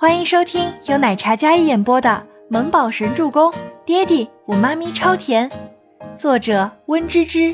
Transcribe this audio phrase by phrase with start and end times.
[0.00, 2.08] 欢迎收听由奶茶嘉一演播的
[2.48, 3.50] 《萌宝神助攻》，
[3.84, 5.50] 爹地我妈咪超甜，
[6.16, 7.52] 作者温芝芝。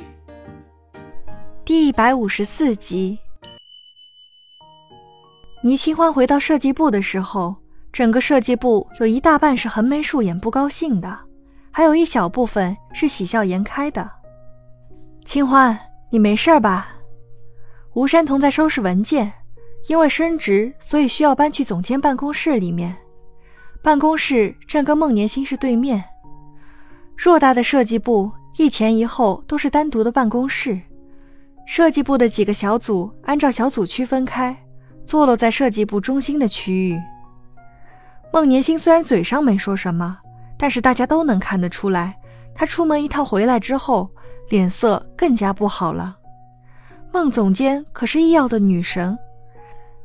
[1.64, 3.18] 第一百五十四集。
[5.62, 7.56] 倪清欢回到设计部的时候，
[7.90, 11.18] 整个设计部有一大半是横眉竖眼不高兴的，
[11.70, 14.10] 还有一小部分是喜笑颜开的。
[15.24, 15.78] 清欢，
[16.10, 16.88] 你没事吧？
[17.94, 19.32] 吴山童在收拾文件。
[19.88, 22.96] 因为升职，所以需要搬去总监办公室里面。
[23.82, 26.02] 办公室正跟孟年星是对面。
[27.18, 30.80] 偌大的设计部，一前一后都是单独的办公室。
[31.66, 34.56] 设计部的几个小组按照小组区分开，
[35.04, 36.98] 坐落在设计部中心的区域。
[38.32, 40.18] 孟年星虽然嘴上没说什么，
[40.58, 42.16] 但是大家都能看得出来，
[42.54, 44.10] 他出门一趟回来之后，
[44.48, 46.16] 脸色更加不好了。
[47.12, 49.16] 孟总监可是医药的女神。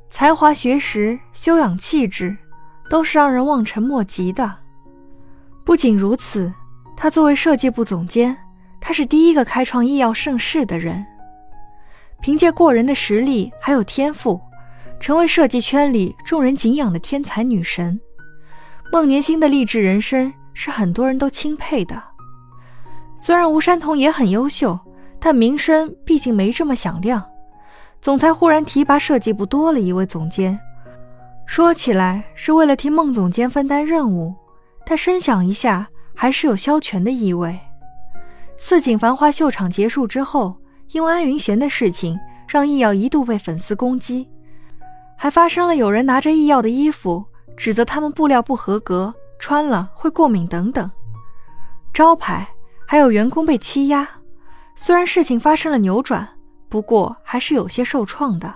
[0.09, 2.35] 才华、学识、修养、气质，
[2.89, 4.53] 都是让人望尘莫及的。
[5.63, 6.51] 不仅如此，
[6.97, 8.35] 他作为设计部总监，
[8.81, 11.05] 他是第一个开创医药盛世的人。
[12.21, 14.41] 凭借过人的实力还有天赋，
[14.99, 17.97] 成为设计圈里众人敬仰的天才女神。
[18.91, 22.01] 孟年星的励志人生是很多人都钦佩的。
[23.15, 24.77] 虽然吴山童也很优秀，
[25.19, 27.23] 但名声毕竟没这么响亮。
[28.01, 30.57] 总裁忽然提拔设计部多了一位总监，
[31.45, 34.33] 说起来是为了替孟总监分担任务，
[34.85, 37.59] 但深想一下，还是有消权的意味。
[38.55, 40.55] 四锦繁华秀场结束之后，
[40.91, 44.29] 因为安云贤的事情，让易耀一度被粉丝攻击，
[45.17, 47.25] 还发生了有人拿着易耀的衣服，
[47.57, 50.89] 指责他们布料不合格，穿了会过敏等等。
[51.93, 52.47] 招牌
[52.87, 54.07] 还有员工被欺压，
[54.73, 56.38] 虽然事情发生了扭转。
[56.69, 58.53] 不过还是有些受创的。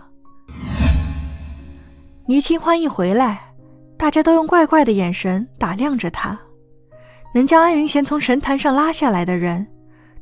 [2.26, 3.54] 倪清欢一回来，
[3.98, 6.40] 大家都用怪怪的眼神打量着他。
[7.34, 9.68] 能将安云贤从神坛上拉下来的人，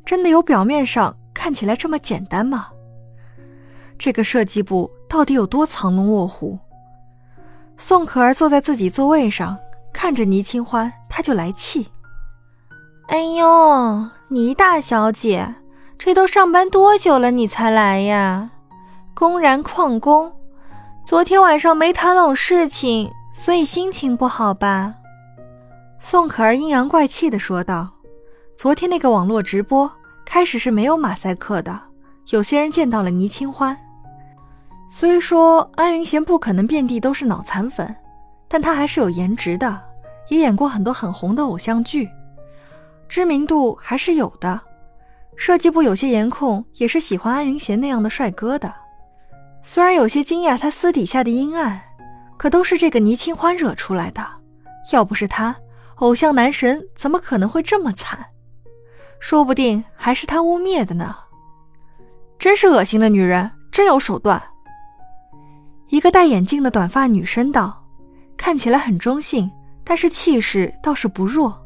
[0.04, 2.68] 真的有表面上看起来这么简单吗？
[3.98, 6.58] 这个设计部到底有多藏龙卧虎？
[7.76, 9.58] 宋可儿坐在自己座位上，
[9.92, 11.86] 看着倪清欢，他就来气。
[13.08, 15.54] 哎呦，倪大小姐。
[16.04, 18.50] 这都上班多久了，你才来呀？
[19.14, 20.32] 公然旷工！
[21.06, 24.96] 昨天晚上没谈拢事情，所以心情不好吧？
[26.00, 27.88] 宋可儿阴阳怪气的说道
[28.58, 29.88] ：“昨天那个网络直播
[30.24, 31.80] 开始是没有马赛克的，
[32.30, 33.78] 有些人见到了倪清欢。
[34.90, 37.94] 虽说安云贤不可能遍地都是脑残粉，
[38.48, 39.80] 但他还是有颜值的，
[40.30, 42.10] 也演过很多很红的偶像剧，
[43.08, 44.60] 知名度还是有的。”
[45.36, 48.72] 设计部有些颜控也是喜欢安云贤那样的帅哥的，
[49.62, 51.80] 虽然有些惊讶他私底下的阴暗，
[52.36, 54.24] 可都是这个倪清欢惹出来的。
[54.92, 55.56] 要不是他，
[55.96, 58.26] 偶像男神怎么可能会这么惨？
[59.18, 61.16] 说不定还是他污蔑的呢。
[62.38, 64.42] 真是恶心的女人，真有手段。
[65.88, 67.84] 一个戴眼镜的短发女生道，
[68.36, 69.50] 看起来很中性，
[69.84, 71.64] 但是气势倒是不弱。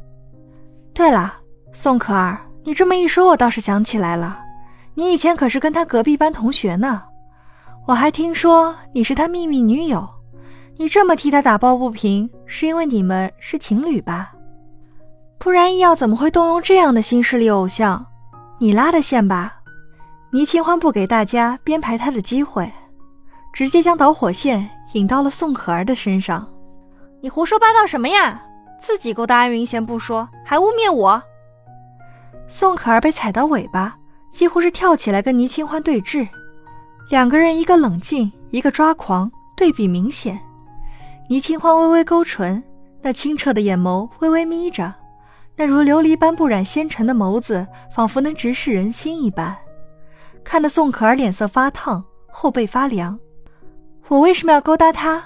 [0.92, 1.34] 对了，
[1.72, 2.45] 宋可儿。
[2.66, 4.40] 你这么一说，我倒是想起来了，
[4.94, 7.00] 你以前可是跟他隔壁班同学呢。
[7.86, 10.04] 我还听说你是他秘密女友，
[10.76, 14.32] 你这么替他打抱不平，是因为你们是情侣吧？
[15.38, 18.04] 不然易耀怎么会动用这样的新势力偶像？
[18.58, 19.60] 你拉的线吧？
[20.32, 22.68] 倪清欢不给大家编排他的机会，
[23.52, 26.44] 直接将导火线引到了宋可儿的身上。
[27.20, 28.42] 你胡说八道什么呀？
[28.80, 31.22] 自己勾搭安云贤不说，还污蔑我！
[32.48, 33.96] 宋可儿被踩到尾巴，
[34.30, 36.26] 几乎是跳起来跟倪清欢对峙。
[37.10, 40.38] 两个人一个冷静，一个抓狂，对比明显。
[41.28, 42.62] 倪清欢微微勾唇，
[43.02, 44.94] 那清澈的眼眸微微眯着，
[45.56, 49.56] 那如琉璃般不染纤尘的眸子，仿佛能直视人心一般，
[50.44, 53.18] 看得宋可儿脸色发烫，后背发凉。
[54.08, 55.24] 我为什么要勾搭他？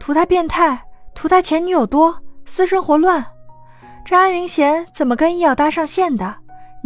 [0.00, 0.82] 图他变态？
[1.14, 2.22] 图他前女友多？
[2.44, 3.24] 私生活乱？
[4.04, 6.36] 这安云贤怎么跟医药搭上线的？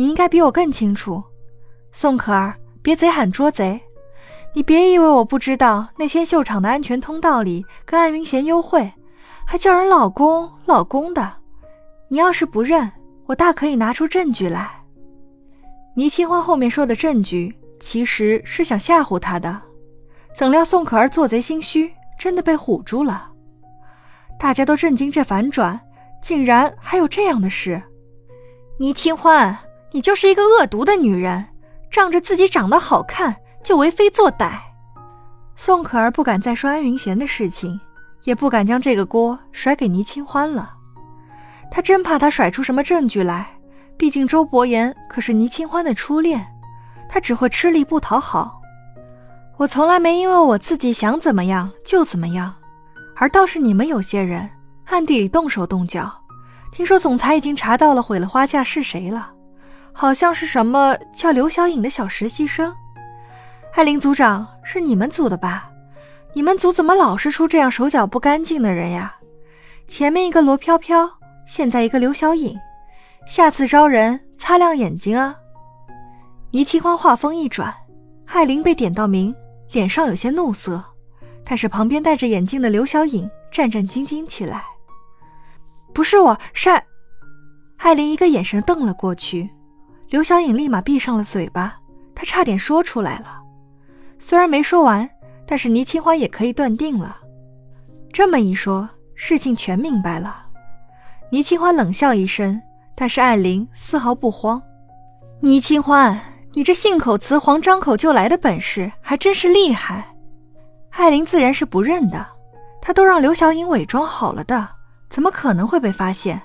[0.00, 1.22] 你应该比我更清楚，
[1.92, 3.78] 宋可儿，别贼喊捉贼！
[4.54, 8.90] 你别以为我不知道，那天秀场的安全通道里跟安云贤幽会，
[9.44, 11.30] 还叫人老公老公的。
[12.08, 12.90] 你要是不认，
[13.26, 14.70] 我大可以拿出证据来。
[15.94, 19.60] 倪清欢后面说的证据，其实是想吓唬他的，
[20.34, 23.30] 怎料宋可儿做贼心虚，真的被唬住了。
[24.38, 25.78] 大家都震惊这反转，
[26.22, 27.82] 竟然还有这样的事！
[28.78, 29.58] 倪清欢。
[29.92, 31.44] 你就是一个恶毒的女人，
[31.90, 34.58] 仗着自己长得好看就为非作歹。
[35.56, 37.78] 宋可儿不敢再说安云贤的事情，
[38.24, 40.74] 也不敢将这个锅甩给倪清欢了。
[41.70, 43.46] 他真怕他甩出什么证据来，
[43.96, 46.44] 毕竟周伯言可是倪清欢的初恋，
[47.08, 48.60] 他只会吃力不讨好。
[49.56, 52.54] 我从来没因为我自己想怎么样就怎么样，
[53.16, 54.48] 而倒是你们有些人
[54.86, 56.10] 暗地里动手动脚。
[56.72, 59.30] 听说总裁已经查到了毁了花架是谁了，
[59.92, 62.74] 好像是什么叫刘小颖的小实习生。
[63.74, 65.70] 艾琳组长是你们组的吧？
[66.32, 69.16] 你们组怎么老是出这样手脚不干净的人呀？
[69.86, 71.10] 前面一个罗飘飘，
[71.46, 72.56] 现在一个刘小颖，
[73.26, 75.36] 下次招人擦亮眼睛啊！
[76.52, 77.74] 倪清欢话锋一转，
[78.26, 79.34] 艾琳被点到名，
[79.72, 80.82] 脸上有些怒色，
[81.44, 84.64] 但是旁边戴着眼镜的刘小颖战战兢兢起来。
[85.92, 86.70] 不是我，是
[87.78, 89.50] 艾琳一个眼神瞪了过去，
[90.10, 91.78] 刘小颖立马闭上了嘴巴，
[92.16, 93.40] 她差点说出来了。
[94.18, 95.08] 虽然没说完，
[95.46, 97.16] 但是倪清欢也可以断定了。
[98.12, 100.46] 这么一说，事情全明白了。
[101.30, 102.60] 倪清欢冷笑一声，
[102.96, 104.60] 但是艾琳丝毫不慌。
[105.38, 106.20] 倪清欢，
[106.54, 110.12] 你这信口雌黄、张口就来的本事还真是厉害。
[110.90, 112.26] 艾琳自然是不认的，
[112.82, 114.68] 她都让刘小颖伪装好了的，
[115.08, 116.42] 怎么可能会被发现？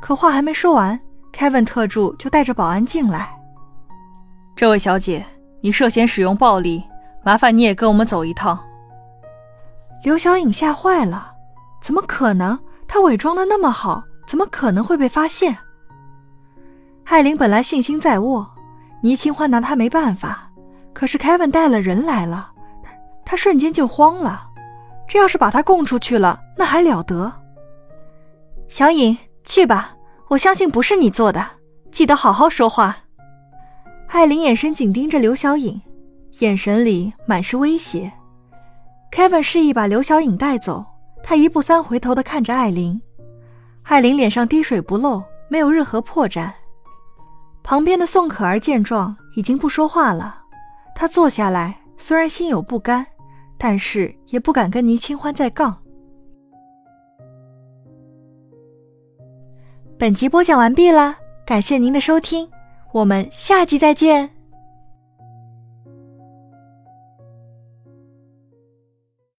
[0.00, 0.98] 可话还没说完
[1.38, 3.30] ，Kevin 特助就带着保安进来。
[4.56, 5.24] 这位小姐。
[5.60, 6.84] 你涉嫌使用暴力，
[7.24, 8.56] 麻烦你也跟我们走一趟。
[10.04, 11.32] 刘小颖吓坏了，
[11.82, 12.56] 怎么可能？
[12.86, 15.58] 她伪装的那么好，怎么可能会被发现？
[17.06, 18.48] 艾琳本来信心在握，
[19.02, 20.48] 倪清欢拿她没办法，
[20.92, 22.52] 可是凯文带了人来了，
[23.24, 24.48] 她瞬间就慌了。
[25.08, 27.32] 这要是把她供出去了，那还了得？
[28.68, 29.92] 小颖，去吧，
[30.28, 31.44] 我相信不是你做的，
[31.90, 32.98] 记得好好说话。
[34.08, 35.80] 艾琳眼神紧盯着刘小颖，
[36.40, 38.12] 眼神里满是威胁。
[39.10, 40.84] Kevin 示意把刘小颖带走，
[41.22, 43.00] 他一步三回头的看着艾琳。
[43.84, 46.50] 艾琳脸上滴水不漏，没有任何破绽。
[47.62, 50.42] 旁边的宋可儿见状，已经不说话了。
[50.94, 53.06] 她坐下来，虽然心有不甘，
[53.56, 55.74] 但是也不敢跟倪清欢再杠。
[59.98, 62.48] 本集播讲完毕了，感谢您的收听。
[62.92, 64.37] 我们下集再见。